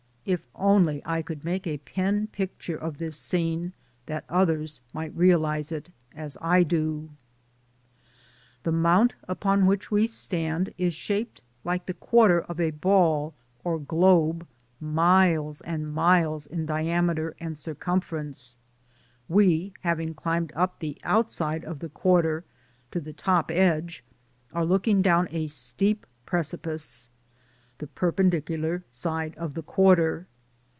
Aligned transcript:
If 0.23 0.45
only 0.53 1.01
I 1.03 1.23
could 1.23 1.43
make 1.43 1.65
a 1.65 1.79
pen 1.79 2.27
picture 2.27 2.77
of 2.77 2.99
this 2.99 3.17
scene 3.17 3.73
that 4.05 4.23
others 4.29 4.79
might 4.93 5.15
realize 5.17 5.71
it, 5.71 5.89
as 6.15 6.37
I 6.39 6.61
do. 6.61 7.09
The 8.61 8.71
mount 8.71 9.15
upon 9.27 9.65
which 9.65 9.89
we 9.89 10.05
stand 10.05 10.75
is 10.77 10.93
shaped 10.93 11.41
134 11.63 12.27
DAYS 12.27 12.33
ON 12.33 12.37
THE 12.37 12.43
ROAD. 12.45 12.45
like 12.45 12.49
the 12.51 12.51
quarter 12.51 12.51
of 12.51 12.59
a 12.73 12.77
ball 12.77 13.33
or 13.63 13.79
globe 13.79 14.47
miles 14.79 15.59
and 15.61 15.91
miles 15.91 16.45
in 16.45 16.67
diameter 16.67 17.35
and 17.39 17.57
circumference; 17.57 18.57
we 19.27 19.73
hav 19.81 19.99
ing 19.99 20.13
climbed 20.13 20.53
up 20.55 20.77
the 20.79 20.99
outside 21.03 21.65
of 21.65 21.79
the 21.79 21.89
quarter 21.89 22.43
to 22.91 22.99
the 23.01 23.11
top 23.11 23.49
edge 23.49 24.03
are 24.53 24.65
looking 24.65 25.01
down 25.01 25.27
a 25.31 25.47
steep 25.47 26.05
preci 26.27 26.61
pice— 26.61 27.07
the 27.81 27.87
perpendicular 27.87 28.83
side 28.91 29.33
of 29.39 29.55
the 29.55 29.63
quarter. 29.63 30.27